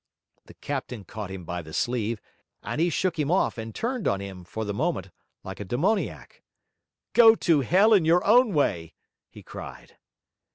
The 0.47 0.55
captain 0.55 1.03
caught 1.05 1.29
him 1.29 1.45
by 1.45 1.61
the 1.61 1.73
sleeve; 1.73 2.19
and 2.63 2.81
he 2.81 2.89
shook 2.89 3.19
him 3.19 3.29
off 3.29 3.59
and 3.59 3.69
turned 3.75 4.07
on 4.07 4.19
him, 4.19 4.43
for 4.43 4.65
the 4.65 4.73
moment, 4.73 5.11
like 5.43 5.59
a 5.59 5.63
demoniac. 5.63 6.41
'Go 7.13 7.35
to 7.35 7.61
hell 7.61 7.93
in 7.93 8.03
your 8.03 8.25
own 8.25 8.51
way!' 8.51 8.95
he 9.29 9.43
cried. 9.43 9.97